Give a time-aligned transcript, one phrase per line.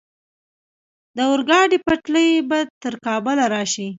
[1.15, 3.87] د اورګاډي پټلۍ به تر کابل راشي؟